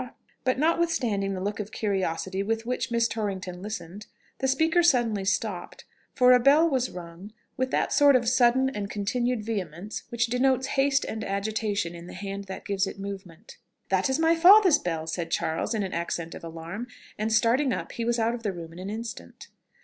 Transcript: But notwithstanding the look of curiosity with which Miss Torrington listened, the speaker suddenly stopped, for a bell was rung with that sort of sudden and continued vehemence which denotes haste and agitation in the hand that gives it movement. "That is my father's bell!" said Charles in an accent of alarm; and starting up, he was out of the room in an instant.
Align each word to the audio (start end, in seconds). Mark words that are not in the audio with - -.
But 0.43 0.57
notwithstanding 0.57 1.35
the 1.35 1.41
look 1.41 1.59
of 1.59 1.71
curiosity 1.71 2.41
with 2.41 2.65
which 2.65 2.89
Miss 2.89 3.07
Torrington 3.07 3.61
listened, 3.61 4.07
the 4.39 4.47
speaker 4.47 4.81
suddenly 4.81 5.23
stopped, 5.23 5.85
for 6.15 6.31
a 6.31 6.39
bell 6.39 6.67
was 6.67 6.89
rung 6.89 7.33
with 7.55 7.69
that 7.69 7.93
sort 7.93 8.15
of 8.15 8.27
sudden 8.27 8.67
and 8.71 8.89
continued 8.89 9.43
vehemence 9.45 10.01
which 10.09 10.25
denotes 10.25 10.69
haste 10.73 11.05
and 11.05 11.23
agitation 11.23 11.93
in 11.93 12.07
the 12.07 12.15
hand 12.15 12.45
that 12.45 12.65
gives 12.65 12.87
it 12.87 12.97
movement. 12.97 13.57
"That 13.89 14.09
is 14.09 14.17
my 14.17 14.35
father's 14.35 14.79
bell!" 14.79 15.05
said 15.05 15.29
Charles 15.29 15.75
in 15.75 15.83
an 15.83 15.93
accent 15.93 16.33
of 16.33 16.43
alarm; 16.43 16.87
and 17.19 17.31
starting 17.31 17.71
up, 17.71 17.91
he 17.91 18.03
was 18.03 18.17
out 18.17 18.33
of 18.33 18.41
the 18.41 18.51
room 18.51 18.73
in 18.73 18.79
an 18.79 18.89
instant. 18.89 19.49